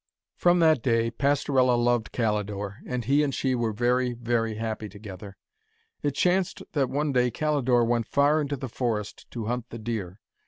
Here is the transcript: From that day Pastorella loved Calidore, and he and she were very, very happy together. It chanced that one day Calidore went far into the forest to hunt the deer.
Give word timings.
From 0.35 0.57
that 0.61 0.81
day 0.81 1.11
Pastorella 1.11 1.75
loved 1.75 2.11
Calidore, 2.11 2.77
and 2.87 3.05
he 3.05 3.21
and 3.21 3.35
she 3.35 3.53
were 3.53 3.71
very, 3.71 4.13
very 4.13 4.55
happy 4.55 4.89
together. 4.89 5.37
It 6.01 6.15
chanced 6.15 6.63
that 6.71 6.89
one 6.89 7.11
day 7.13 7.29
Calidore 7.29 7.85
went 7.85 8.07
far 8.07 8.41
into 8.41 8.57
the 8.57 8.67
forest 8.67 9.29
to 9.29 9.45
hunt 9.45 9.69
the 9.69 9.77
deer. 9.77 10.19